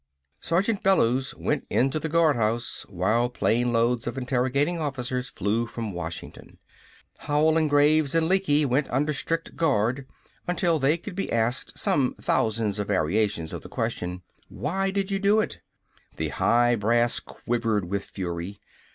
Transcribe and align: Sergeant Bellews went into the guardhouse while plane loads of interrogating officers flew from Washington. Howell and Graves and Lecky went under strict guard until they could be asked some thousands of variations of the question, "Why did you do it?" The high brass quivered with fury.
Sergeant 0.39 0.81
Bellews 0.81 1.35
went 1.35 1.67
into 1.69 1.99
the 1.99 2.09
guardhouse 2.09 2.87
while 2.89 3.29
plane 3.29 3.71
loads 3.71 4.07
of 4.07 4.17
interrogating 4.17 4.79
officers 4.81 5.29
flew 5.29 5.67
from 5.67 5.91
Washington. 5.93 6.57
Howell 7.19 7.55
and 7.55 7.69
Graves 7.69 8.15
and 8.15 8.27
Lecky 8.27 8.65
went 8.65 8.89
under 8.89 9.13
strict 9.13 9.55
guard 9.55 10.07
until 10.47 10.79
they 10.79 10.97
could 10.97 11.13
be 11.13 11.31
asked 11.31 11.77
some 11.77 12.15
thousands 12.15 12.79
of 12.79 12.87
variations 12.87 13.53
of 13.53 13.61
the 13.61 13.69
question, 13.69 14.23
"Why 14.49 14.89
did 14.89 15.11
you 15.11 15.19
do 15.19 15.39
it?" 15.39 15.59
The 16.17 16.29
high 16.29 16.75
brass 16.75 17.19
quivered 17.19 17.85
with 17.85 18.03
fury. 18.03 18.59